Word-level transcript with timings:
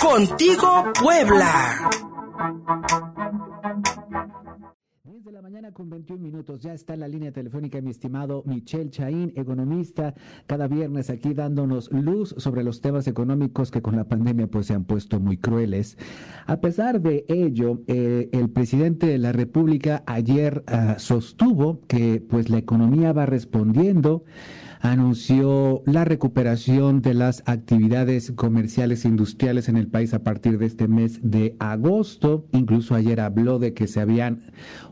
Contigo 0.00 0.84
Puebla. 1.02 1.90
10 5.02 5.24
de 5.24 5.32
la 5.32 5.42
mañana 5.42 5.72
con 5.72 5.90
21 5.90 6.22
minutos. 6.22 6.60
Ya 6.62 6.72
está 6.72 6.94
en 6.94 7.00
la 7.00 7.08
línea 7.08 7.32
telefónica 7.32 7.80
mi 7.80 7.90
estimado 7.90 8.44
Michel 8.46 8.90
Chaín, 8.90 9.32
economista, 9.34 10.14
cada 10.46 10.68
viernes 10.68 11.10
aquí 11.10 11.34
dándonos 11.34 11.90
luz 11.90 12.32
sobre 12.38 12.62
los 12.62 12.80
temas 12.80 13.08
económicos 13.08 13.72
que 13.72 13.82
con 13.82 13.96
la 13.96 14.04
pandemia 14.04 14.46
pues 14.46 14.66
se 14.66 14.74
han 14.74 14.84
puesto 14.84 15.18
muy 15.18 15.38
crueles. 15.38 15.98
A 16.46 16.60
pesar 16.60 17.00
de 17.00 17.24
ello, 17.26 17.82
eh, 17.88 18.28
el 18.30 18.50
presidente 18.50 19.08
de 19.08 19.18
la 19.18 19.32
República 19.32 20.04
ayer 20.06 20.62
ah, 20.68 20.94
sostuvo 20.98 21.80
que 21.88 22.20
pues 22.20 22.50
la 22.50 22.58
economía 22.58 23.12
va 23.12 23.26
respondiendo 23.26 24.24
anunció 24.80 25.82
la 25.86 26.04
recuperación 26.04 27.02
de 27.02 27.14
las 27.14 27.42
actividades 27.46 28.32
comerciales 28.32 29.04
e 29.04 29.08
industriales 29.08 29.68
en 29.68 29.76
el 29.76 29.88
país 29.88 30.14
a 30.14 30.22
partir 30.22 30.58
de 30.58 30.66
este 30.66 30.88
mes 30.88 31.20
de 31.22 31.56
agosto. 31.58 32.46
Incluso 32.52 32.94
ayer 32.94 33.20
habló 33.20 33.58
de 33.58 33.74
que 33.74 33.86
se 33.86 34.00
habían 34.00 34.40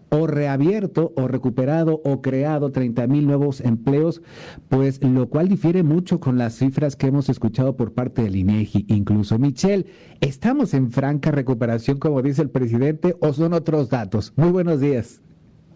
o 0.08 0.27
reabierto 0.27 1.12
o 1.16 1.28
recuperado 1.28 2.00
o 2.04 2.22
creado 2.22 2.70
30 2.70 3.06
mil 3.06 3.27
nuevos 3.27 3.60
empleos, 3.60 4.22
pues 4.68 5.02
lo 5.02 5.28
cual 5.28 5.48
difiere 5.48 5.82
mucho 5.82 6.20
con 6.20 6.38
las 6.38 6.55
cifras 6.55 6.96
que 6.96 7.08
hemos 7.08 7.28
escuchado 7.28 7.77
por 7.77 7.92
parte 7.92 8.22
del 8.22 8.36
INEGI. 8.36 8.86
Incluso, 8.88 9.38
Michelle, 9.38 9.86
¿estamos 10.20 10.74
en 10.74 10.91
franca 10.91 11.30
recuperación, 11.30 11.98
como 11.98 12.22
dice 12.22 12.42
el 12.42 12.50
presidente, 12.50 13.16
o 13.20 13.32
son 13.32 13.52
otros 13.52 13.88
datos? 13.88 14.32
Muy 14.36 14.50
buenos 14.50 14.80
días. 14.80 15.20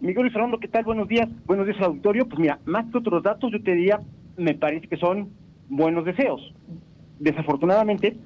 Miguel 0.01 0.29
y 0.29 0.31
Fernando, 0.31 0.59
¿qué 0.59 0.69
tal? 0.69 0.85
Buenos 0.85 1.09
días. 1.09 1.29
Buenos 1.45 1.67
días 1.67 1.79
al 1.79 1.85
auditorio. 1.85 2.27
Pues 2.27 2.41
mira, 2.41 2.59
más 2.65 2.87
que 2.91 2.97
otros 2.97 3.23
datos, 3.23 3.53
yo 3.53 3.63
te 3.63 3.75
diría, 3.75 4.01
me 4.39 4.55
parece 4.55 4.89
que 4.89 4.97
son 4.97 5.29
buenos 5.69 6.07
deseos. 6.07 6.55
Desafortunadamente, 7.19 8.17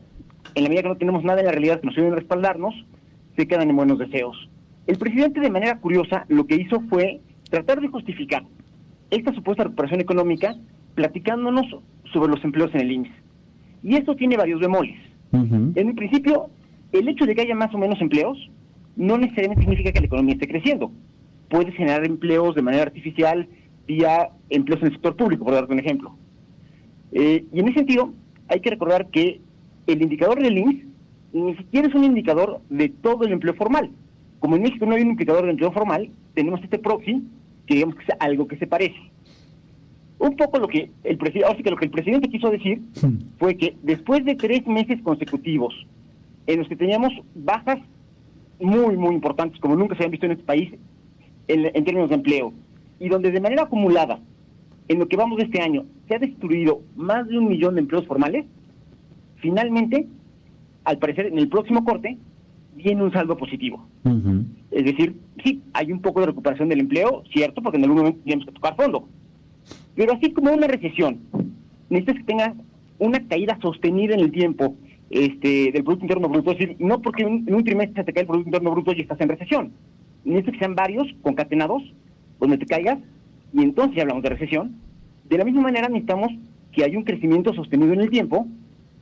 en 0.55 0.63
la 0.63 0.69
medida 0.69 0.83
que 0.83 0.89
no 0.89 0.97
tenemos 0.97 1.25
nada 1.25 1.41
en 1.41 1.47
la 1.47 1.53
realidad 1.53 1.81
que 1.81 1.89
nos 1.89 1.97
ayude 1.99 2.13
a 2.13 2.15
respaldarnos, 2.15 2.75
se 3.37 3.49
quedan 3.49 3.71
en 3.71 3.77
buenos 3.77 3.99
deseos. 3.99 4.49
El 4.87 4.99
presidente, 4.99 5.41
de 5.41 5.51
manera 5.51 5.81
curiosa, 5.81 6.27
lo 6.29 6.47
que 6.47 6.55
hizo 6.55 6.81
fue 6.89 7.21
tratar 7.51 7.81
de 7.81 7.89
justificar 7.89 8.45
esta 9.11 9.35
supuesta 9.35 9.65
recuperación 9.65 10.01
económica 10.01 10.55
platicándonos 10.95 11.67
sobre 12.13 12.31
los 12.31 12.45
empleos 12.45 12.73
en 12.75 12.83
el 12.83 12.93
INSS. 12.93 13.11
Y 13.83 13.97
esto 13.97 14.15
tiene 14.15 14.37
varios 14.37 14.61
bemoles. 14.61 14.97
En 15.33 15.89
un 15.89 15.97
principio, 15.97 16.51
el 16.93 17.09
hecho 17.09 17.27
de 17.27 17.35
que 17.35 17.43
haya 17.43 17.57
más 17.57 17.75
o 17.75 17.79
menos 17.79 18.01
empleos 18.01 18.39
no 18.95 19.19
necesariamente 19.19 19.63
significa 19.63 19.91
que 19.91 19.99
la 19.99 20.07
economía 20.07 20.35
esté 20.35 20.47
creciendo 20.47 20.93
puede 21.49 21.73
generar 21.73 22.05
empleos 22.05 22.55
de 22.55 22.63
manera 22.63 22.85
artificial 22.85 23.49
vía 23.87 24.31
empleos 24.51 24.81
en 24.81 24.89
el 24.89 24.93
sector 24.95 25.17
público, 25.17 25.45
por 25.45 25.55
darte 25.55 25.73
un 25.73 25.81
ejemplo. 25.81 26.17
Eh, 27.13 27.45
y 27.53 27.61
en 27.61 27.69
ese 27.69 27.79
sentido, 27.79 28.13
hay 28.49 28.61
que 28.61 28.71
recordar 28.71 29.09
que 29.09 29.41
el 29.87 30.03
indicador 30.03 30.43
del 30.43 30.59
INSS 30.59 30.85
ni 31.33 31.57
siquiera 31.57 31.89
es 31.89 31.95
un 31.95 32.05
indicador 32.05 32.61
de 32.71 32.89
todo 32.89 33.25
el 33.25 33.33
empleo 33.33 33.55
formal. 33.55 33.91
Como 34.39 34.57
en 34.57 34.63
México 34.63 34.87
no 34.87 34.95
hay 34.95 35.03
un 35.03 35.11
indicador 35.11 35.45
de 35.45 35.51
empleo 35.51 35.73
formal, 35.73 36.11
tenemos 36.35 36.63
este 36.63 36.79
proxy, 36.79 37.25
que 37.67 37.75
digamos 37.75 37.97
que 37.97 38.03
es 38.05 38.09
algo 38.21 38.47
que 38.47 38.57
se 38.57 38.67
parece. 38.67 38.97
Un 40.19 40.37
poco 40.37 40.59
lo 40.59 40.69
que 40.69 40.91
el 41.03 41.19
presidente, 41.19 41.63
que 41.63 41.71
lo 41.71 41.77
que 41.77 41.87
el 41.87 41.91
presidente 41.91 42.29
quiso 42.29 42.51
decir 42.51 42.81
fue 43.39 43.57
que 43.57 43.77
después 43.83 44.25
de 44.25 44.37
tres 44.37 44.67
meses 44.67 45.03
consecutivos 45.03 45.75
en 46.47 46.61
los 46.61 46.69
que 46.69 46.77
teníamos 46.77 47.13
bajas 47.35 47.79
muy, 48.61 48.97
muy 48.97 49.15
importantes, 49.15 49.61
como 49.61 49.77
nunca 49.77 49.97
se 49.97 50.03
habían 50.03 50.13
visto 50.13 50.27
en 50.27 50.33
este 50.33 50.45
país, 50.45 50.73
en, 51.49 51.85
términos 51.85 52.09
de 52.09 52.17
empleo, 52.17 52.53
y 52.99 53.09
donde 53.09 53.31
de 53.31 53.41
manera 53.41 53.63
acumulada, 53.63 54.21
en 54.89 54.99
lo 54.99 55.09
que 55.09 55.17
vamos 55.17 55.39
de 55.39 55.45
este 55.45 55.61
año, 55.61 55.85
se 56.09 56.15
ha 56.15 56.19
destruido 56.19 56.81
más 56.97 57.27
de 57.29 57.39
un 57.39 57.49
millón 57.49 57.75
de 57.75 57.81
empleos 57.81 58.07
formales, 58.07 58.45
finalmente, 59.37 60.07
al 60.85 60.99
parecer, 60.99 61.27
en 61.27 61.39
el 61.39 61.49
próximo 61.49 61.85
corte, 61.85 62.19
viene 62.77 63.03
un 63.03 63.13
saldo 63.13 63.37
positivo. 63.37 63.87
Es 64.71 64.85
decir, 64.85 65.17
sí, 65.43 65.63
hay 65.73 65.93
un 65.93 66.01
poco 66.01 66.21
de 66.21 66.27
recuperación 66.27 66.69
del 66.69 66.81
empleo, 66.81 67.23
cierto, 67.33 67.63
porque 67.63 67.79
en 67.79 67.85
algún 67.85 67.99
momento 67.99 68.21
tenemos 68.25 68.47
que 68.47 68.53
tocar 68.53 68.77
fondo. 68.77 69.09
Pero 69.95 70.13
así 70.13 70.33
como 70.33 70.53
una 70.53 70.67
recesión, 70.67 71.21
necesitas 71.89 72.17
que 72.17 72.25
tengas 72.25 72.55
una 72.99 73.27
caída 73.27 73.59
sostenida 73.63 74.15
en 74.15 74.21
el 74.21 74.33
tiempo 74.33 74.77
este, 75.11 75.71
del 75.73 75.85
Producto 75.85 76.05
Interno 76.05 76.29
Bruto. 76.29 76.53
Es 76.53 76.59
decir, 76.59 76.77
no 76.81 77.01
porque 77.01 77.23
en 77.23 77.55
un 77.55 77.65
trimestre 77.65 78.03
se 78.03 78.05
te 78.05 78.13
cae 78.13 78.23
el 78.23 78.27
Producto 78.27 78.49
Interno 78.49 78.71
Bruto 78.73 78.93
y 78.93 79.01
estás 79.01 79.21
en 79.21 79.29
recesión 79.29 79.73
necesito 80.25 80.53
que 80.53 80.59
sean 80.59 80.75
varios, 80.75 81.07
concatenados, 81.23 81.83
donde 82.41 82.59
te 82.59 82.67
caigas, 82.67 82.99
y 83.53 83.63
entonces 83.63 83.97
ya 83.97 84.03
hablamos 84.03 84.23
de 84.23 84.31
recesión. 84.31 84.77
De 85.29 85.39
la 85.39 85.45
misma 85.45 85.63
manera 85.63 85.89
necesitamos 85.89 86.33
que 86.73 86.85
haya 86.85 86.99
un 86.99 87.05
crecimiento 87.05 87.55
sostenido 87.55 87.93
en 87.93 88.01
el 88.01 88.11
tiempo 88.11 88.47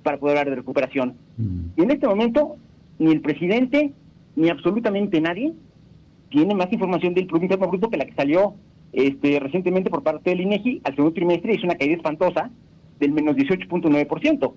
para 0.03 0.19
poder 0.19 0.39
hablar 0.39 0.51
de 0.51 0.57
recuperación. 0.57 1.15
Mm. 1.39 1.61
Y 1.77 1.83
en 1.83 1.91
este 1.91 2.07
momento, 2.07 2.57
ni 2.99 3.13
el 3.13 3.21
presidente, 3.21 3.93
ni 4.37 4.49
absolutamente 4.49 5.21
nadie 5.21 5.53
tiene 6.29 6.55
más 6.55 6.73
información 6.73 7.15
del 7.15 7.27
Producto 7.27 7.45
Interno 7.45 7.69
Bruto 7.69 7.91
que 7.91 7.97
la 7.97 8.07
que 8.07 8.15
salió 8.15 8.55
este, 8.93 9.39
recientemente 9.41 9.91
por 9.91 10.03
parte 10.03 10.31
del 10.31 10.41
INEGI 10.41 10.81
al 10.85 10.95
segundo 10.95 11.15
trimestre, 11.15 11.55
es 11.55 11.63
una 11.63 11.77
caída 11.77 11.95
espantosa 11.95 12.51
del 12.99 13.13
menos 13.13 13.37
18.9%. 13.37 14.53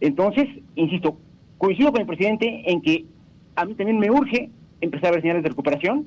Entonces, 0.00 0.48
insisto, 0.74 1.16
coincido 1.58 1.90
con 1.90 2.00
el 2.00 2.06
presidente 2.06 2.70
en 2.70 2.82
que 2.82 3.04
a 3.54 3.64
mí 3.64 3.74
también 3.74 3.98
me 3.98 4.10
urge 4.10 4.50
empezar 4.80 5.08
a 5.08 5.12
ver 5.12 5.22
señales 5.22 5.42
de 5.42 5.50
recuperación, 5.50 6.06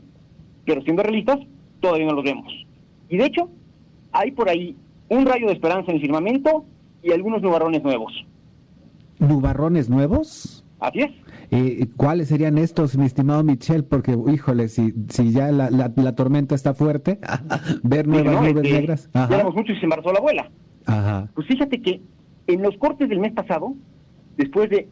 pero 0.66 0.82
siendo 0.82 1.04
realistas, 1.04 1.40
todavía 1.80 2.08
no 2.08 2.14
los 2.14 2.24
vemos. 2.24 2.52
Y 3.10 3.18
de 3.18 3.26
hecho, 3.26 3.50
hay 4.12 4.32
por 4.32 4.50
ahí 4.50 4.76
un 5.10 5.26
rayo 5.26 5.48
de 5.48 5.54
esperanza 5.54 5.92
en 5.92 5.96
el 5.96 6.02
firmamento 6.02 6.66
y 7.02 7.12
algunos 7.12 7.42
nubarrones 7.42 7.84
nuevos. 7.84 8.14
¿Nubarrones 9.20 9.90
nuevos? 9.90 10.66
Así 10.80 11.02
es. 11.02 11.12
Eh, 11.52 11.88
¿Cuáles 11.98 12.28
serían 12.28 12.58
estos, 12.58 12.96
mi 12.96 13.06
estimado 13.06 13.44
Michel? 13.44 13.84
Porque, 13.84 14.16
híjole, 14.32 14.68
si, 14.68 14.94
si 15.10 15.32
ya 15.32 15.52
la, 15.52 15.70
la, 15.70 16.16
tormenta 16.16 16.56
está 16.56 16.74
fuerte, 16.74 17.20
ver 17.84 18.08
nuevas 18.08 18.36
nubes 18.36 18.56
este, 18.64 18.72
negras. 18.72 19.10
Ya 19.14 19.28
vemos 19.28 19.56
mucho 19.56 19.74
y 19.74 19.80
se 19.80 19.84
embarazó 19.84 20.14
la 20.14 20.20
abuela. 20.20 20.52
Ajá. 20.86 21.30
Pues 21.34 21.48
fíjate 21.48 21.82
que 21.82 22.02
en 22.48 22.62
los 22.62 22.78
cortes 22.78 23.10
del 23.10 23.20
mes 23.20 23.34
pasado, 23.34 23.74
después 24.38 24.70
de 24.70 24.88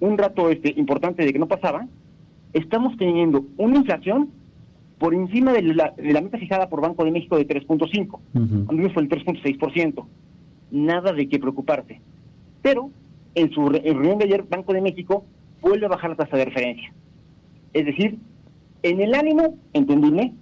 un 0.00 0.16
rato 0.16 0.50
este 0.50 0.72
importante 0.76 1.24
de 1.24 1.32
que 1.32 1.38
no 1.38 1.48
pasaba, 1.48 1.86
estamos 2.56 2.96
teniendo 2.96 3.44
una 3.58 3.76
inflación 3.76 4.30
por 4.98 5.14
encima 5.14 5.52
de 5.52 5.62
la, 5.62 5.92
meta 5.98 6.38
fijada 6.38 6.68
por 6.68 6.80
Banco 6.80 7.04
de 7.04 7.10
México 7.10 7.36
de 7.36 7.46
3.5, 7.46 8.20
cuando 8.66 8.90
fue 8.90 9.02
el 9.02 9.08
3.6%. 9.08 10.06
Nada 10.70 11.12
de 11.12 11.28
qué 11.28 11.38
preocuparse. 11.38 12.00
Pero 12.62 12.90
en 13.34 13.50
su 13.52 13.68
reunión 13.68 14.18
de 14.18 14.24
ayer, 14.24 14.44
Banco 14.48 14.72
de 14.72 14.80
México 14.80 15.24
vuelve 15.60 15.86
a 15.86 15.90
bajar 15.90 16.10
la 16.10 16.16
tasa 16.16 16.36
de 16.36 16.46
referencia. 16.46 16.92
Es 17.74 17.84
decir, 17.84 18.18
en 18.82 19.00
el 19.00 19.14
ánimo, 19.14 19.58
entendible, 19.74 20.32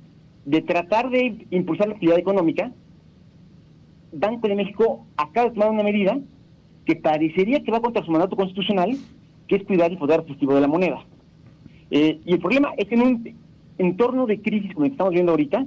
de 0.44 0.62
tratar 0.62 1.10
de 1.10 1.46
impulsar 1.50 1.88
la 1.88 1.94
actividad 1.94 2.18
económica, 2.18 2.70
Banco 4.12 4.46
de 4.46 4.54
México 4.54 5.04
acaba 5.16 5.48
de 5.48 5.54
tomar 5.54 5.70
una 5.70 5.82
medida 5.82 6.16
que 6.86 6.94
parecería 6.94 7.64
que 7.64 7.72
va 7.72 7.80
contra 7.80 8.04
su 8.04 8.12
mandato 8.12 8.36
constitucional, 8.36 8.96
que 9.48 9.56
es 9.56 9.64
cuidar 9.64 9.90
el 9.90 9.98
poder 9.98 10.20
adquisitivo 10.20 10.54
de 10.54 10.60
la 10.60 10.68
moneda. 10.68 11.04
Eh, 11.96 12.20
y 12.24 12.32
el 12.32 12.40
problema 12.40 12.72
es 12.76 12.88
que 12.88 12.96
en 12.96 13.02
un 13.02 13.34
entorno 13.78 14.26
de 14.26 14.42
crisis 14.42 14.74
como 14.74 14.84
el 14.84 14.90
que 14.90 14.94
estamos 14.94 15.12
viendo 15.12 15.30
ahorita, 15.30 15.64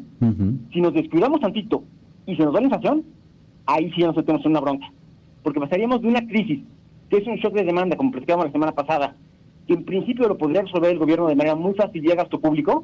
si 0.73 0.81
nos 0.81 0.93
descuidamos 0.93 1.39
tantito 1.39 1.85
y 2.25 2.35
se 2.35 2.43
nos 2.43 2.53
da 2.53 2.59
la 2.59 2.65
inflación, 2.65 3.05
ahí 3.65 3.89
sí 3.93 4.01
ya 4.01 4.07
nos 4.07 4.25
tenemos 4.25 4.45
una 4.45 4.59
bronca. 4.59 4.91
Porque 5.41 5.61
pasaríamos 5.61 6.01
de 6.01 6.09
una 6.09 6.27
crisis, 6.27 6.59
que 7.09 7.19
es 7.19 7.27
un 7.27 7.37
shock 7.37 7.53
de 7.53 7.63
demanda, 7.63 7.95
como 7.95 8.11
platicábamos 8.11 8.47
la 8.47 8.51
semana 8.51 8.73
pasada, 8.73 9.15
que 9.67 9.73
en 9.75 9.85
principio 9.85 10.27
lo 10.27 10.37
podría 10.37 10.63
resolver 10.63 10.91
el 10.91 10.99
gobierno 10.99 11.29
de 11.29 11.35
manera 11.37 11.55
muy 11.55 11.73
fácil 11.75 12.03
y 12.03 12.11
a 12.11 12.15
gasto 12.15 12.41
público, 12.41 12.83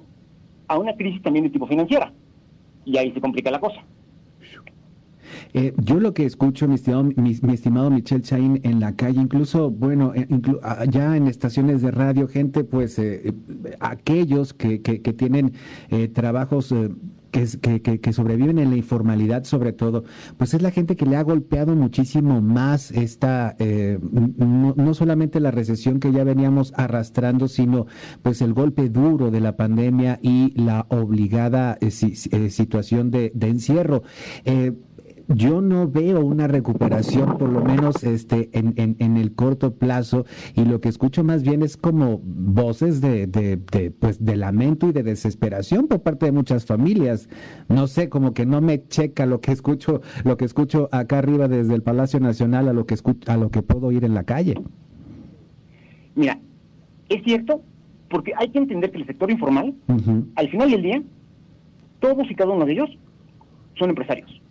a 0.70 0.78
una 0.78 0.94
crisis 0.96 1.22
también 1.22 1.44
de 1.44 1.52
tipo 1.52 1.68
financiera. 1.68 2.14
Y 2.86 2.98
ahí 2.98 3.12
se 3.12 3.20
complica 3.20 3.52
la 3.52 3.60
cosa. 3.60 3.84
Eh, 5.54 5.74
yo 5.78 6.00
lo 6.00 6.14
que 6.14 6.26
escucho, 6.26 6.68
mi 6.68 6.76
estimado, 6.76 7.04
mi, 7.04 7.54
estimado 7.54 7.92
Michel 7.92 8.24
Chain, 8.24 8.60
en 8.64 8.80
la 8.80 8.96
calle, 8.96 9.22
incluso, 9.22 9.70
bueno, 9.70 10.14
eh, 10.16 10.28
ya 10.90 11.16
en 11.16 11.28
estaciones 11.28 11.82
de 11.82 11.92
radio, 11.92 12.28
gente, 12.28 12.64
pues, 12.64 12.98
eh, 12.98 13.34
aquellos 13.80 14.54
que, 14.54 14.82
que, 14.82 15.00
tienen 15.14 15.54
trabajos... 16.14 16.74
Que, 17.32 17.82
que, 17.82 18.00
que, 18.00 18.14
sobreviven 18.14 18.60
en 18.60 18.70
la 18.70 18.76
informalidad 18.76 19.44
sobre 19.44 19.74
todo, 19.74 20.04
pues 20.38 20.54
es 20.54 20.62
la 20.62 20.70
gente 20.70 20.96
que 20.96 21.08
le 21.08 21.16
ha 21.16 21.24
golpeado 21.24 21.76
muchísimo 21.76 22.42
más 22.42 22.92
esta, 22.92 23.56
no, 23.58 24.94
solamente 24.94 25.40
la 25.40 25.50
recesión 25.50 26.00
que 26.00 26.12
ya 26.12 26.24
veníamos 26.24 26.74
arrastrando, 26.76 27.48
sino 27.48 27.88
pues 28.22 28.44
el 28.44 28.54
golpe 28.54 28.88
duro 28.90 29.32
de 29.32 29.40
la 29.40 29.58
pandemia 29.58 30.20
y 30.22 30.54
la 30.62 30.86
obligada 30.90 31.80
situación 31.90 33.10
de, 33.10 33.32
de 33.34 33.48
encierro 33.48 34.04
yo 35.28 35.62
no 35.62 35.88
veo 35.88 36.24
una 36.24 36.48
recuperación, 36.48 37.38
por 37.38 37.50
lo 37.50 37.64
menos 37.64 38.04
este, 38.04 38.50
en, 38.54 38.74
en, 38.76 39.18
el 39.18 39.34
corto 39.34 39.76
plazo, 39.76 40.26
y 40.56 40.66
lo 40.66 40.82
que 40.82 40.90
escucho 40.90 41.24
más 41.24 41.44
bien 41.44 41.64
es 41.64 41.78
como 41.78 42.20
voces 42.24 43.02
de, 43.02 43.28
de, 43.28 43.58
de, 43.58 43.92
pues, 43.92 44.24
de 44.24 44.36
lamento 44.36 44.88
y 44.88 44.92
de 44.92 45.04
desesperación 45.04 45.88
por 45.88 46.02
parte 46.02 46.26
de 46.26 46.32
muchas 46.32 46.66
familias. 46.66 47.30
No 47.70 47.88
sé, 47.88 48.10
como 48.10 48.34
que 48.34 48.46
no 48.46 48.62
me 48.62 48.86
checa 48.88 49.26
lo 49.26 49.40
que 49.42 49.52
escucho, 49.52 50.02
lo 50.24 50.38
que 50.38 50.46
escucho 50.46 50.90
acá 50.92 51.20
arriba 51.20 51.48
desde 51.48 51.74
el 51.76 51.84
Palacio 51.84 52.20
Nacional 52.20 52.68
a 52.68 52.74
lo 52.74 52.86
que 52.86 52.94
escucho, 52.94 53.32
a 53.32 53.38
lo 53.38 53.50
que 53.50 53.62
puedo 53.62 53.88
oír 53.88 54.04
en 54.06 54.14
la 54.14 54.24
calle. 54.24 54.56
Mira, 56.16 56.40
es 57.10 57.24
cierto, 57.24 57.62
porque 58.10 58.34
hay 58.38 58.50
que 58.50 58.60
entender 58.60 58.92
que 58.92 59.00
el 59.00 59.08
sector 59.08 59.32
informal, 59.32 59.74
al 60.36 60.50
final 60.50 60.70
del 60.70 60.84
día, 60.84 61.04
todos 62.00 62.30
y 62.30 62.36
cada 62.36 62.52
uno 62.52 62.66
de 62.66 62.74
ellos 62.74 62.90
son 63.78 63.90
empresarios. 63.90 64.42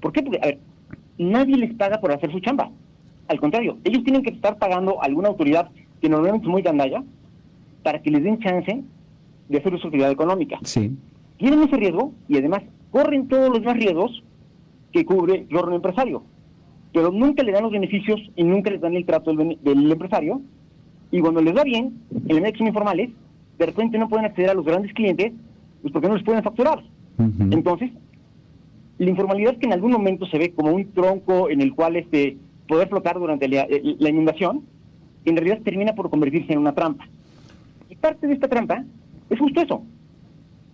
¿Por 0.00 0.12
qué? 0.12 0.22
Porque, 0.22 0.38
a 0.42 0.46
ver, 0.46 0.58
nadie 1.18 1.56
les 1.56 1.74
paga 1.74 2.00
por 2.00 2.12
hacer 2.12 2.30
su 2.32 2.40
chamba. 2.40 2.70
Al 3.28 3.40
contrario, 3.40 3.78
ellos 3.84 4.04
tienen 4.04 4.22
que 4.22 4.30
estar 4.30 4.58
pagando 4.58 5.02
a 5.02 5.06
alguna 5.06 5.28
autoridad 5.28 5.70
que 6.00 6.08
normalmente 6.08 6.46
es 6.46 6.50
muy 6.50 6.62
gandalla 6.62 7.02
para 7.82 8.00
que 8.00 8.10
les 8.10 8.22
den 8.22 8.38
chance 8.38 8.82
de 9.48 9.58
hacer 9.58 9.78
su 9.78 9.86
actividad 9.88 10.10
económica. 10.10 10.58
Sí. 10.62 10.96
Tienen 11.38 11.62
ese 11.62 11.76
riesgo 11.76 12.12
y 12.28 12.38
además 12.38 12.62
corren 12.90 13.28
todos 13.28 13.50
los 13.50 13.62
más 13.62 13.76
riesgos 13.76 14.22
que 14.92 15.04
cubre 15.04 15.46
el 15.48 15.56
órgano 15.56 15.76
empresario. 15.76 16.22
Pero 16.92 17.10
nunca 17.10 17.42
le 17.42 17.52
dan 17.52 17.64
los 17.64 17.72
beneficios 17.72 18.20
y 18.36 18.44
nunca 18.44 18.70
les 18.70 18.80
dan 18.80 18.94
el 18.94 19.04
trato 19.04 19.34
del, 19.34 19.92
empresario. 19.92 20.40
Y 21.10 21.20
cuando 21.20 21.42
les 21.42 21.54
va 21.54 21.62
bien, 21.62 22.00
en 22.28 22.42
la 22.42 22.50
son 22.56 22.66
informales, 22.66 23.10
de 23.58 23.66
repente 23.66 23.98
no 23.98 24.08
pueden 24.08 24.24
acceder 24.24 24.50
a 24.50 24.54
los 24.54 24.64
grandes 24.64 24.92
clientes, 24.94 25.32
pues 25.82 25.92
porque 25.92 26.08
no 26.08 26.14
les 26.14 26.24
pueden 26.24 26.42
facturar. 26.42 26.82
Entonces, 27.18 27.90
la 28.98 29.10
informalidad 29.10 29.56
que 29.58 29.66
en 29.66 29.72
algún 29.72 29.92
momento 29.92 30.26
se 30.26 30.38
ve 30.38 30.52
como 30.52 30.72
un 30.72 30.90
tronco 30.92 31.50
en 31.50 31.60
el 31.60 31.74
cual 31.74 31.96
este 31.96 32.38
poder 32.66 32.88
flotar 32.88 33.18
durante 33.18 33.48
la, 33.48 33.62
eh, 33.62 33.96
inundación, 34.00 34.62
en 35.24 35.36
realidad 35.36 35.60
termina 35.62 35.94
por 35.94 36.10
convertirse 36.10 36.52
en 36.52 36.58
una 36.58 36.74
trampa. 36.74 37.06
Y 37.88 37.96
parte 37.96 38.26
de 38.26 38.34
esta 38.34 38.48
trampa 38.48 38.84
es 39.30 39.38
justo 39.38 39.60
eso, 39.60 39.82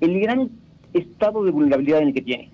el 0.01 0.21
gran 0.21 0.51
estado 0.93 1.45
de 1.45 1.51
vulnerabilidad 1.51 2.01
en 2.01 2.09
el 2.09 2.15
que 2.15 2.23
tiene. 2.23 2.51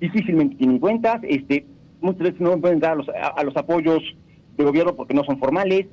Difícilmente 0.00 0.56
tienen 0.56 0.78
cuentas, 0.78 1.20
este, 1.22 1.66
muchas 2.00 2.22
veces 2.22 2.40
no 2.40 2.58
pueden 2.60 2.80
dar 2.80 2.92
a 2.92 2.96
los, 2.96 3.08
a 3.08 3.42
los 3.44 3.56
apoyos 3.56 4.02
de 4.56 4.64
gobierno 4.64 4.94
porque 4.94 5.14
no 5.14 5.24
son 5.24 5.38
formales, 5.38 5.86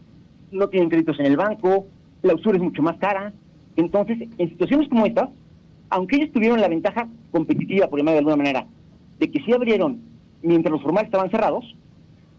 no 0.52 0.70
tienen 0.70 0.90
créditos 0.90 1.20
en 1.20 1.26
el 1.26 1.38
banco, 1.38 1.88
la 2.22 2.36
usura 2.36 2.58
es 2.58 2.64
mucho 2.64 2.82
más 2.82 2.98
cara. 2.98 3.34
Entonces, 3.76 4.30
en 4.38 4.50
situaciones 4.50 4.88
como 4.90 5.06
estas, 5.06 5.30
aunque 5.94 6.16
ellos 6.16 6.32
tuvieron 6.32 6.60
la 6.60 6.68
ventaja 6.68 7.08
competitiva, 7.32 7.88
por 7.88 8.00
llamarlo 8.00 8.16
de 8.16 8.20
alguna 8.20 8.36
manera, 8.36 8.66
de 9.20 9.30
que 9.30 9.40
sí 9.44 9.54
abrieron 9.54 10.02
mientras 10.42 10.72
los 10.72 10.82
formales 10.82 11.08
estaban 11.08 11.30
cerrados, 11.30 11.76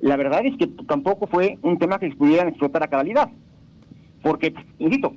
la 0.00 0.16
verdad 0.16 0.44
es 0.44 0.56
que 0.56 0.66
tampoco 0.66 1.28
fue 1.28 1.56
un 1.62 1.78
tema 1.78 2.00
que 2.00 2.10
pudieran 2.10 2.48
explotar 2.48 2.82
a 2.82 2.88
cabalidad. 2.88 3.30
Porque, 4.22 4.52
insisto, 4.80 5.14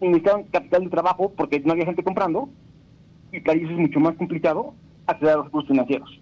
necesitaban 0.00 0.44
capital 0.44 0.84
de 0.84 0.90
trabajo 0.90 1.30
porque 1.36 1.60
no 1.60 1.72
había 1.72 1.84
gente 1.84 2.02
comprando 2.02 2.48
y 3.30 3.40
para 3.40 3.58
ellos 3.58 3.72
es 3.72 3.78
mucho 3.78 4.00
más 4.00 4.16
complicado 4.16 4.72
acceder 5.06 5.34
a 5.34 5.36
los 5.36 5.44
recursos 5.46 5.68
financieros. 5.68 6.20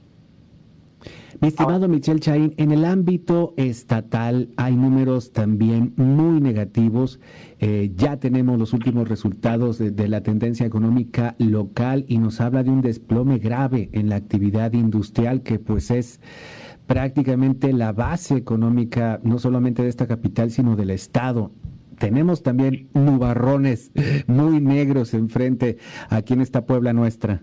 Mi 1.40 1.48
estimado 1.48 1.86
Michel 1.88 2.20
Chaín, 2.20 2.54
en 2.56 2.72
el 2.72 2.84
ámbito 2.84 3.52
estatal 3.56 4.48
hay 4.56 4.74
números 4.74 5.32
también 5.32 5.92
muy 5.96 6.40
negativos. 6.40 7.20
Eh, 7.58 7.92
ya 7.94 8.16
tenemos 8.16 8.58
los 8.58 8.72
últimos 8.72 9.08
resultados 9.08 9.78
de, 9.78 10.08
la 10.08 10.22
tendencia 10.22 10.64
económica 10.64 11.34
local 11.38 12.04
y 12.08 12.18
nos 12.18 12.40
habla 12.40 12.62
de 12.62 12.70
un 12.70 12.80
desplome 12.80 13.38
grave 13.38 13.90
en 13.92 14.08
la 14.08 14.16
actividad 14.16 14.72
industrial 14.72 15.42
que 15.42 15.58
pues 15.58 15.90
es 15.90 16.20
prácticamente 16.86 17.72
la 17.72 17.92
base 17.92 18.36
económica 18.36 19.20
no 19.22 19.38
solamente 19.38 19.82
de 19.82 19.88
esta 19.88 20.06
capital 20.06 20.50
sino 20.50 20.74
del 20.74 20.90
estado. 20.90 21.50
Tenemos 21.98 22.42
también 22.42 22.88
nubarrones 22.94 23.90
muy 24.26 24.60
negros 24.60 25.12
enfrente 25.12 25.76
aquí 26.08 26.32
en 26.32 26.40
esta 26.40 26.64
Puebla 26.64 26.92
nuestra. 26.92 27.42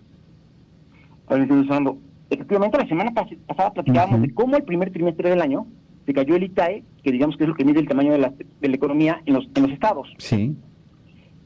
Efectivamente, 2.33 2.77
la 2.77 2.87
semana 2.87 3.11
pasada 3.13 3.73
platicábamos 3.73 4.21
de 4.21 4.33
cómo 4.33 4.57
el 4.57 4.63
primer 4.63 4.91
trimestre 4.91 5.29
del 5.29 5.41
año 5.41 5.67
se 6.05 6.13
cayó 6.13 6.35
el 6.35 6.43
ITAE, 6.43 6.83
que 7.03 7.11
digamos 7.11 7.37
que 7.37 7.43
es 7.43 7.49
lo 7.49 7.55
que 7.55 7.63
mide 7.63 7.79
el 7.79 7.87
tamaño 7.87 8.11
de 8.11 8.17
la, 8.17 8.33
de 8.61 8.67
la 8.67 8.75
economía 8.75 9.21
en 9.25 9.35
los, 9.35 9.47
en 9.55 9.63
los 9.63 9.71
estados. 9.71 10.13
Sí. 10.17 10.55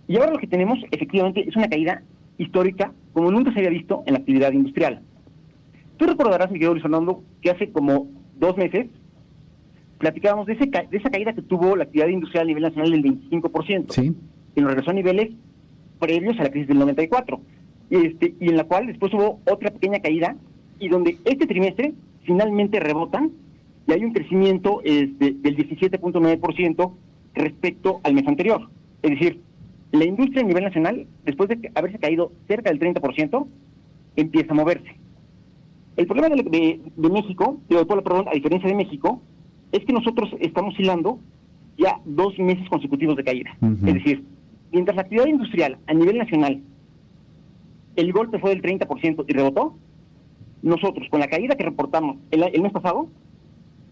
Y 0.08 0.16
ahora 0.16 0.32
lo 0.32 0.40
que 0.40 0.48
tenemos, 0.48 0.80
efectivamente, 0.92 1.48
es 1.48 1.56
una 1.56 1.68
caída 1.68 2.04
histórica 2.38 2.94
como 3.14 3.32
nunca 3.32 3.52
se 3.52 3.60
había 3.60 3.72
visto 3.72 4.04
en 4.06 4.14
la 4.14 4.20
actividad 4.20 4.54
industrial. 4.54 5.02
Tú 5.98 6.06
recordarás, 6.06 6.52
Miguel 6.52 6.70
Luis 6.70 6.84
Fernando, 6.84 7.24
que 7.42 7.52
hace 7.52 7.72
como 7.72 8.08
dos 8.40 8.56
meses 8.56 8.88
platicábamos 9.98 10.46
de, 10.46 10.54
ese, 10.54 10.66
de 10.68 10.98
esa 10.98 11.10
caída 11.10 11.34
que 11.34 11.42
tuvo 11.42 11.76
la 11.76 11.84
actividad 11.84 12.08
industrial 12.08 12.44
a 12.44 12.48
nivel 12.48 12.64
nacional 12.64 12.92
del 12.92 13.04
25%. 13.04 13.92
Sí. 13.92 14.16
Que 14.56 14.62
nos 14.62 14.70
regresó 14.70 14.92
a 14.92 14.94
niveles 14.94 15.32
previos 16.00 16.40
a 16.40 16.44
la 16.44 16.52
crisis 16.52 16.68
del 16.68 16.80
94. 16.80 17.42
Y, 17.90 17.96
este, 17.96 18.36
y 18.40 18.50
en 18.50 18.58
la 18.58 18.66
cual 18.66 18.88
después 18.88 19.14
hubo 19.14 19.42
otra 19.50 19.72
pequeña 19.72 20.00
caída 20.00 20.36
y 20.80 20.90
donde 20.90 21.18
este 21.26 21.48
trimestre 21.48 21.94
finalmente 22.24 22.80
rebotan 22.80 23.32
y 23.88 23.94
hay 23.94 24.04
un 24.04 24.14
crecimiento 24.14 24.82
este, 24.84 25.32
del 25.32 25.56
17.9% 25.56 26.92
respecto 27.34 28.02
al 28.04 28.14
mes 28.14 28.28
anterior. 28.28 28.70
Es 29.02 29.12
decir, 29.12 29.42
la 29.92 30.06
industria 30.06 30.42
a 30.42 30.46
nivel 30.46 30.64
nacional, 30.66 31.08
después 31.24 31.50
de 31.50 31.72
haberse 31.74 32.00
caído 32.00 32.32
cerca 32.48 32.70
del 32.70 32.80
30%, 32.80 33.48
empieza 34.18 34.52
a 34.52 34.56
moverse. 34.56 34.96
El 35.96 36.06
problema 36.06 36.36
de, 36.36 36.82
México, 37.10 37.60
de, 37.70 37.86
perdón, 37.86 38.28
a 38.28 38.34
diferencia 38.34 38.70
de 38.70 38.76
México, 38.76 39.22
es 39.72 39.84
que 39.86 39.94
nosotros 39.94 40.30
estamos 40.40 40.78
hilando 40.80 41.20
ya 41.78 42.00
dos 42.06 42.38
meses 42.38 42.68
consecutivos 42.70 43.16
de 43.16 43.24
caída. 43.24 43.56
Es 43.62 43.94
decir, 43.94 44.24
mientras 44.72 44.96
la 44.96 45.04
actividad 45.04 45.28
industrial 45.28 45.78
a 45.88 45.94
nivel 45.94 46.18
nacional, 46.18 46.62
el 47.96 48.14
golpe 48.14 48.40
fue 48.40 48.52
del 48.52 48.62
30% 48.62 49.26
y 49.28 49.34
rebotó, 49.34 49.76
nosotros, 50.62 51.08
con 51.10 51.20
la 51.20 51.28
caída 51.28 51.56
que 51.56 51.64
reportamos 51.64 52.18
el, 52.32 52.62
mes 52.62 52.72
pasado, 52.72 53.08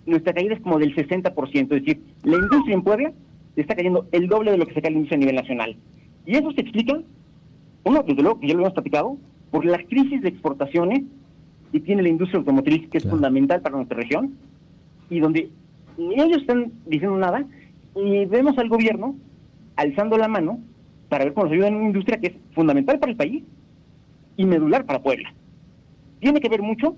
nuestra 0.06 0.34
caída 0.34 0.56
es 0.56 0.62
como 0.62 0.80
del 0.80 0.96
60%. 0.96 1.62
Es 1.62 1.70
decir, 1.70 2.02
la 2.24 2.36
industria 2.36 2.74
en 2.74 2.84
Puebla 2.84 3.14
está 3.56 3.76
cayendo 3.76 4.08
el 4.12 4.28
doble 4.28 4.52
de 4.52 4.58
lo 4.58 4.66
que 4.66 4.74
se 4.74 4.82
cae 4.82 4.92
la 4.92 4.98
industria 4.98 5.18
a 5.18 5.20
nivel 5.20 5.36
nacional. 5.36 5.76
Y 6.26 6.36
eso 6.36 6.52
se 6.52 6.62
explica, 6.62 7.00
uno, 7.84 8.04
desde 8.06 8.22
luego, 8.22 8.40
que 8.40 8.48
ya 8.48 8.54
lo 8.54 8.62
hemos 8.62 8.74
platicado, 8.74 9.18
por 9.52 9.66
la 9.66 9.78
crisis 9.84 10.22
de 10.22 10.30
exportaciones 10.30 11.04
que 11.72 11.80
tiene 11.80 12.04
la 12.04 12.10
industria 12.10 12.40
automotriz, 12.40 12.90
que 12.90 12.98
es 12.98 13.08
fundamental 13.08 13.62
para 13.62 13.76
nuestra 13.76 13.98
región, 13.98 14.36
y 15.10 15.20
donde 15.20 15.50
ni 15.98 16.16
ellos 16.16 16.42
están 16.42 16.72
diciendo 16.86 17.18
nada, 17.18 17.46
y 17.96 18.26
vemos 18.26 18.58
al 18.58 18.70
gobierno 18.70 19.16
alzando 19.76 20.18
la 20.18 20.28
mano 20.28 20.60
para 21.10 21.26
ver 21.26 21.34
cómo 21.34 21.46
nos 21.46 21.54
ayuda 21.54 21.68
en 21.68 21.76
una 21.76 21.86
industria 21.86 22.20
que 22.20 22.28
es 22.28 22.34
fundamental 22.54 23.00
para 23.00 23.12
el 23.12 23.18
país 23.18 23.44
y 24.36 24.46
medular 24.46 24.86
para 24.86 25.02
Puebla 25.02 25.34
tiene 26.20 26.40
que 26.40 26.50
ver 26.50 26.62
mucho 26.62 26.96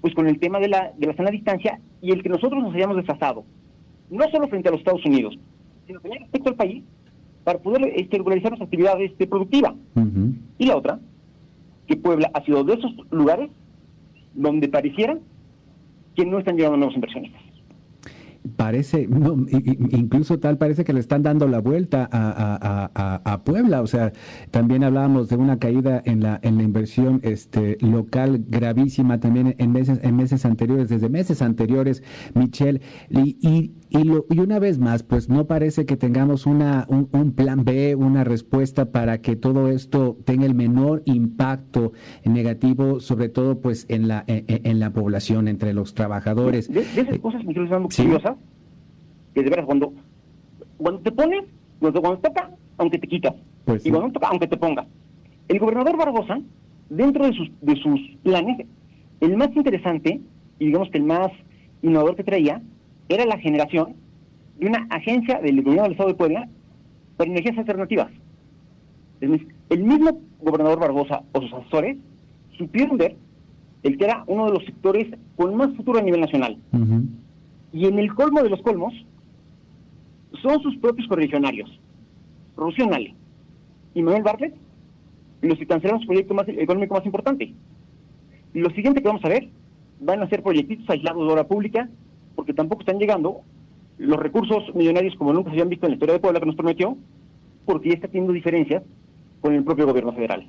pues 0.00 0.14
con 0.14 0.26
el 0.26 0.38
tema 0.38 0.58
de 0.58 0.68
la, 0.68 0.92
de 0.96 1.06
la 1.06 1.16
sana 1.16 1.30
distancia 1.30 1.80
y 2.00 2.10
el 2.10 2.22
que 2.22 2.28
nosotros 2.28 2.62
nos 2.62 2.74
hayamos 2.74 2.96
desfasado, 2.96 3.44
no 4.10 4.28
solo 4.30 4.48
frente 4.48 4.68
a 4.68 4.72
los 4.72 4.80
Estados 4.80 5.04
Unidos, 5.06 5.38
sino 5.86 6.00
también 6.00 6.22
respecto 6.22 6.50
al 6.50 6.56
país, 6.56 6.82
para 7.44 7.58
poder 7.60 7.92
este, 7.94 8.18
regularizar 8.18 8.50
nuestra 8.50 8.64
actividad 8.64 9.00
este, 9.00 9.26
productiva. 9.26 9.74
Y 10.58 10.66
la 10.66 10.76
otra, 10.76 11.00
que 11.86 11.96
Puebla 11.96 12.30
ha 12.34 12.44
sido 12.44 12.64
de 12.64 12.74
esos 12.74 12.92
lugares 13.10 13.50
donde 14.34 14.68
pareciera 14.68 15.18
que 16.16 16.26
no 16.26 16.38
están 16.38 16.56
llegando 16.56 16.76
nuevos 16.76 16.94
inversionistas 16.94 17.51
parece, 18.56 19.06
no, 19.06 19.46
incluso 19.48 20.38
tal 20.38 20.58
parece 20.58 20.84
que 20.84 20.92
le 20.92 21.00
están 21.00 21.22
dando 21.22 21.46
la 21.48 21.60
vuelta 21.60 22.08
a, 22.12 23.42
Puebla. 23.44 23.82
O 23.82 23.86
sea, 23.86 24.12
también 24.50 24.84
hablábamos 24.84 25.28
de 25.28 25.36
una 25.36 25.58
caída 25.58 26.02
en 26.04 26.22
la, 26.22 26.38
en 26.42 26.56
la 26.56 26.62
inversión 26.62 27.20
este, 27.22 27.76
local 27.80 28.44
gravísima 28.48 29.20
también 29.20 29.54
en 29.58 29.72
meses, 29.72 30.00
en 30.02 30.16
meses 30.16 30.44
anteriores, 30.44 30.88
desde 30.88 31.08
meses 31.08 31.42
anteriores, 31.42 32.02
Michelle. 32.34 32.80
Y, 33.10 33.36
y, 33.40 33.72
y, 33.92 34.38
una 34.38 34.58
vez 34.58 34.78
más, 34.78 35.02
pues 35.02 35.28
no 35.28 35.46
parece 35.46 35.86
que 35.86 35.96
tengamos 35.96 36.46
una, 36.46 36.86
un, 36.88 37.32
plan 37.32 37.64
B, 37.64 37.94
una 37.94 38.24
respuesta 38.24 38.90
para 38.90 39.20
que 39.20 39.36
todo 39.36 39.68
esto 39.68 40.16
tenga 40.24 40.46
el 40.46 40.54
menor 40.54 41.02
impacto 41.04 41.92
negativo, 42.24 43.00
sobre 43.00 43.28
todo 43.28 43.60
pues 43.60 43.86
en 43.88 44.08
la, 44.08 44.24
en, 44.26 44.80
la 44.80 44.92
población, 44.92 45.48
entre 45.48 45.74
los 45.74 45.94
trabajadores. 45.94 46.72
De, 46.72 46.80
esas 46.80 47.18
cosas, 47.18 47.44
Michelle, 47.44 47.68
que 49.34 49.42
de 49.42 49.50
veras 49.50 49.66
cuando, 49.66 49.92
cuando 50.78 51.00
te 51.00 51.12
pones, 51.12 51.44
cuando, 51.78 52.00
cuando 52.00 52.20
toca, 52.20 52.50
aunque 52.78 52.98
te 52.98 53.06
quitas, 53.06 53.34
pues 53.64 53.84
y 53.84 53.90
cuando 53.90 54.12
toca, 54.12 54.28
aunque 54.28 54.46
te 54.46 54.56
pongas. 54.56 54.86
El 55.48 55.58
gobernador 55.58 55.96
Barbosa, 55.96 56.40
dentro 56.88 57.26
de 57.26 57.32
sus, 57.32 57.50
de 57.60 57.76
sus 57.76 58.00
planes, 58.22 58.66
el 59.20 59.36
más 59.36 59.54
interesante, 59.54 60.20
y 60.58 60.66
digamos 60.66 60.90
que 60.90 60.98
el 60.98 61.04
más 61.04 61.30
innovador 61.82 62.16
que 62.16 62.24
traía, 62.24 62.62
era 63.14 63.26
la 63.26 63.38
generación 63.38 63.94
de 64.58 64.66
una 64.66 64.86
agencia 64.90 65.40
del 65.40 65.62
gobierno 65.62 65.84
del 65.84 65.92
Estado 65.92 66.10
de 66.10 66.16
Puebla 66.16 66.48
para 67.16 67.30
energías 67.30 67.58
alternativas. 67.58 68.10
El 69.20 69.84
mismo 69.84 70.20
gobernador 70.40 70.80
Barbosa 70.80 71.22
o 71.32 71.40
sus 71.40 71.52
asesores 71.52 71.96
supieron 72.58 72.98
ver 72.98 73.16
el 73.82 73.96
que 73.96 74.04
era 74.04 74.24
uno 74.26 74.46
de 74.46 74.52
los 74.52 74.64
sectores 74.64 75.06
con 75.36 75.54
más 75.56 75.74
futuro 75.76 75.98
a 75.98 76.02
nivel 76.02 76.20
nacional. 76.20 76.58
Y 77.72 77.86
en 77.86 77.98
el 77.98 78.14
colmo 78.14 78.42
de 78.42 78.50
los 78.50 78.62
colmos, 78.62 78.92
son 80.40 80.60
sus 80.62 80.76
propios 80.78 81.08
correligionarios, 81.08 81.78
Rocío 82.56 82.88
y 83.94 84.02
Manuel 84.02 84.22
Bartlett, 84.22 84.54
los 85.42 85.58
que 85.58 85.66
cancelaron 85.66 86.00
su 86.00 86.06
proyecto 86.06 86.34
más, 86.34 86.48
económico 86.48 86.94
más 86.94 87.06
importante. 87.06 87.52
Lo 88.54 88.70
siguiente 88.70 89.02
que 89.02 89.08
vamos 89.08 89.24
a 89.24 89.28
ver 89.28 89.48
van 90.00 90.22
a 90.22 90.28
ser 90.28 90.42
proyectitos 90.42 90.88
aislados 90.88 91.26
de 91.26 91.32
obra 91.32 91.46
pública, 91.46 91.88
porque 92.42 92.54
tampoco 92.54 92.80
están 92.82 92.98
llegando 92.98 93.42
los 93.98 94.18
recursos 94.18 94.74
millonarios 94.74 95.14
como 95.14 95.32
nunca 95.32 95.50
se 95.50 95.54
habían 95.54 95.68
visto 95.68 95.86
en 95.86 95.92
la 95.92 95.94
historia 95.94 96.14
de 96.14 96.18
Puebla 96.18 96.40
que 96.40 96.46
nos 96.46 96.56
prometió, 96.56 96.96
porque 97.64 97.90
ya 97.90 97.94
está 97.94 98.08
teniendo 98.08 98.32
diferencias 98.32 98.82
con 99.40 99.54
el 99.54 99.62
propio 99.62 99.86
gobierno 99.86 100.12
federal. 100.12 100.44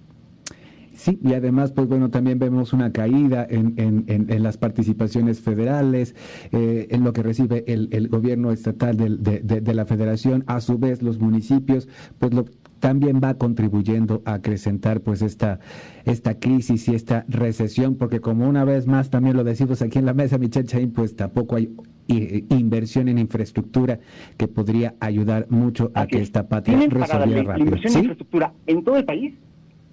Sí, 0.95 1.19
y 1.23 1.33
además, 1.33 1.71
pues 1.71 1.87
bueno, 1.87 2.09
también 2.09 2.39
vemos 2.39 2.73
una 2.73 2.91
caída 2.91 3.45
en, 3.47 4.25
las 4.41 4.57
participaciones 4.57 5.39
federales, 5.41 6.15
eh, 6.51 6.87
en 6.89 7.03
lo 7.03 7.13
que 7.13 7.21
recibe 7.21 7.63
el, 7.67 7.89
el 7.91 8.07
gobierno 8.07 8.51
estatal 8.51 8.97
de, 8.97 9.39
de, 9.43 9.61
de, 9.61 9.73
la 9.75 9.85
federación, 9.85 10.43
a 10.47 10.61
su 10.61 10.79
vez 10.79 11.03
los 11.03 11.19
municipios, 11.19 11.87
pues 12.17 12.33
lo, 12.33 12.45
también 12.83 13.21
va 13.23 13.35
contribuyendo 13.35 14.21
a 14.25 14.33
acrecentar 14.33 14.99
pues 14.99 15.21
esta, 15.21 15.61
esta 16.03 16.37
crisis 16.37 16.89
y 16.89 16.95
esta 16.95 17.23
recesión, 17.29 17.95
porque 17.95 18.19
como 18.19 18.45
una 18.45 18.65
vez 18.65 18.87
más 18.87 19.09
también 19.09 19.37
lo 19.37 19.45
decimos 19.45 19.81
aquí 19.81 19.99
en 19.99 20.05
la 20.05 20.13
mesa, 20.13 20.37
Michelle 20.37 20.67
Chain, 20.67 20.91
pues 20.91 21.15
tampoco 21.15 21.55
hay 21.55 21.73
eh, 22.09 22.43
inversión 22.49 23.07
en 23.07 23.19
infraestructura 23.19 23.99
que 24.35 24.49
podría 24.49 24.95
ayudar 24.99 25.47
mucho 25.49 25.93
a 25.93 26.07
que 26.07 26.19
esta 26.19 26.49
patria 26.49 26.77
resolviera 26.89 27.43
rápido. 27.43 27.67
inversión 27.67 27.93
en 27.93 27.99
infraestructura 27.99 28.53
en 28.67 28.83
todo 28.83 28.97
el 28.97 29.05
país, 29.05 29.33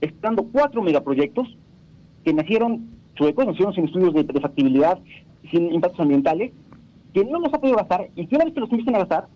estando 0.01 0.43
cuatro 0.43 0.83
megaproyectos 0.83 1.47
que 2.25 2.35
nacieron 2.35 2.89
chuecos, 3.15 3.47
nacieron 3.47 3.73
sin 3.73 3.85
estudios 3.85 4.15
de, 4.15 4.41
factibilidad, 4.41 4.99
sin 5.49 5.73
impactos 5.73 6.01
ambientales, 6.01 6.51
que 7.15 7.25
no 7.25 7.39
los 7.39 7.55
ha 7.55 7.61
podido 7.61 7.77
gastar 7.77 8.09
y 8.17 8.27
que 8.27 8.35
una 8.35 8.47
vez 8.47 8.55
que 8.55 8.59
los 8.59 8.71
empiecen 8.73 8.97
a 8.97 8.99
gastar, 8.99 9.29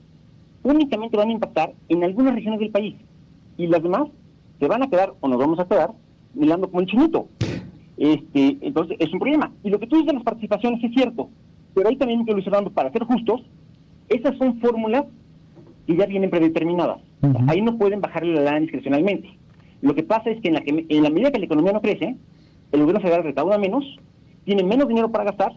únicamente 0.64 1.16
van 1.16 1.28
a 1.28 1.32
impactar 1.32 1.72
en 1.88 2.02
algunas 2.02 2.34
regiones 2.34 2.58
del 2.58 2.72
país 2.72 2.96
y 3.56 3.66
las 3.66 3.82
demás 3.82 4.08
se 4.58 4.68
van 4.68 4.82
a 4.82 4.88
quedar 4.88 5.14
o 5.20 5.28
nos 5.28 5.38
vamos 5.38 5.58
a 5.58 5.66
quedar 5.66 5.90
mirando 6.34 6.68
como 6.68 6.80
el 6.80 6.86
chinito. 6.86 7.28
Este, 7.96 8.58
entonces 8.60 8.96
es 8.98 9.12
un 9.12 9.18
problema. 9.18 9.52
Y 9.62 9.70
lo 9.70 9.78
que 9.78 9.86
tú 9.86 9.96
dices 9.96 10.08
de 10.08 10.14
las 10.14 10.24
participaciones 10.24 10.82
es 10.82 10.92
cierto, 10.92 11.28
pero 11.74 11.88
ahí 11.88 11.96
también, 11.96 12.24
Luis 12.26 12.44
Fernando, 12.44 12.70
para 12.70 12.90
ser 12.92 13.04
justos, 13.04 13.42
esas 14.08 14.36
son 14.38 14.60
fórmulas 14.60 15.04
que 15.86 15.96
ya 15.96 16.06
vienen 16.06 16.30
predeterminadas. 16.30 17.00
Ahí 17.48 17.62
no 17.62 17.78
pueden 17.78 18.00
bajarle 18.00 18.34
la 18.34 18.42
lana 18.42 18.60
discrecionalmente. 18.60 19.38
Lo 19.80 19.94
que 19.94 20.02
pasa 20.02 20.30
es 20.30 20.40
que 20.40 20.48
en 20.48 20.54
la, 20.54 20.60
que 20.60 20.86
en 20.88 21.02
la 21.02 21.10
medida 21.10 21.30
que 21.30 21.38
la 21.38 21.46
economía 21.46 21.72
no 21.72 21.80
crece, 21.80 22.16
el 22.72 22.80
gobierno 22.80 23.00
federal 23.00 23.24
recauda 23.24 23.58
menos, 23.58 23.84
tiene 24.44 24.62
menos 24.62 24.88
dinero 24.88 25.10
para 25.10 25.24
gastar, 25.24 25.52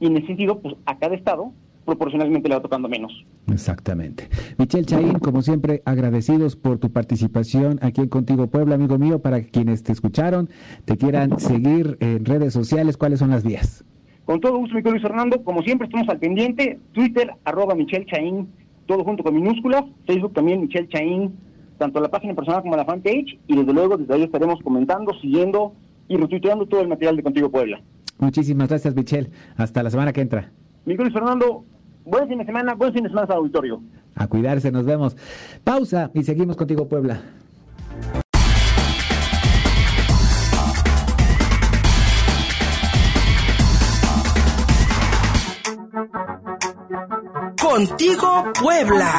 y 0.00 0.06
en 0.06 0.16
ese 0.16 0.28
sentido, 0.28 0.60
pues 0.60 0.74
a 0.84 0.98
cada 0.98 1.14
estado 1.14 1.52
proporcionalmente 1.86 2.48
le 2.48 2.56
va 2.56 2.60
tocando 2.60 2.88
menos. 2.88 3.24
Exactamente. 3.50 4.28
Michelle 4.58 4.84
Chaín, 4.84 5.18
como 5.20 5.40
siempre, 5.40 5.80
agradecidos 5.86 6.56
por 6.56 6.78
tu 6.78 6.90
participación 6.90 7.78
aquí 7.80 8.02
en 8.02 8.08
Contigo 8.08 8.48
Puebla, 8.48 8.74
amigo 8.74 8.98
mío, 8.98 9.20
para 9.20 9.40
quienes 9.42 9.82
te 9.82 9.92
escucharon, 9.92 10.50
te 10.84 10.96
quieran 10.96 11.40
seguir 11.40 11.96
en 12.00 12.24
redes 12.24 12.52
sociales, 12.52 12.96
¿cuáles 12.96 13.20
son 13.20 13.30
las 13.30 13.44
vías? 13.44 13.84
Con 14.26 14.40
todo 14.40 14.58
gusto, 14.58 14.74
mi 14.74 14.82
Luis 14.82 15.02
Fernando, 15.02 15.42
como 15.44 15.62
siempre 15.62 15.86
estamos 15.86 16.08
al 16.08 16.18
pendiente, 16.18 16.80
Twitter, 16.92 17.30
arroba 17.44 17.74
Michelle 17.74 18.04
Chaín, 18.06 18.48
todo 18.86 19.04
junto 19.04 19.22
con 19.22 19.34
minúsculas, 19.34 19.84
Facebook 20.04 20.32
también 20.34 20.60
Michelle 20.62 20.88
Chaín, 20.88 21.36
tanto 21.78 22.00
la 22.00 22.08
página 22.08 22.34
personal 22.34 22.62
como 22.62 22.76
la 22.76 22.84
fanpage, 22.84 23.38
y 23.46 23.56
desde 23.56 23.72
luego 23.72 23.96
desde 23.96 24.12
ahí 24.14 24.22
estaremos 24.24 24.60
comentando, 24.62 25.12
siguiendo 25.20 25.74
y 26.08 26.16
retuiteando 26.16 26.66
todo 26.66 26.80
el 26.80 26.88
material 26.88 27.16
de 27.16 27.22
Contigo 27.22 27.50
Puebla. 27.50 27.80
Muchísimas 28.18 28.68
gracias, 28.68 28.94
Michelle. 28.94 29.30
Hasta 29.56 29.82
la 29.82 29.90
semana 29.90 30.12
que 30.12 30.22
entra. 30.22 30.50
Miguel 30.86 31.12
Fernando, 31.12 31.64
buen 32.06 32.28
fin 32.28 32.38
de 32.38 32.44
semana, 32.46 32.74
buen 32.74 32.92
fin 32.92 33.02
de 33.02 33.10
semana 33.10 33.34
auditorio. 33.34 33.82
A 34.14 34.26
cuidarse, 34.26 34.72
nos 34.72 34.86
vemos. 34.86 35.16
Pausa 35.62 36.10
y 36.14 36.22
seguimos 36.22 36.56
contigo, 36.56 36.88
Puebla. 36.88 37.20
Contigo, 47.60 48.44
Puebla. 48.62 49.12